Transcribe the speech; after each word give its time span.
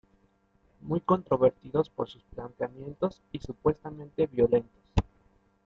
Muy 0.81 0.99
controvertidos 1.01 1.91
por 1.91 2.09
sus 2.09 2.23
planteamientos 2.33 3.21
y 3.31 3.37
supuestamente 3.37 4.25
violentos. 4.25 4.73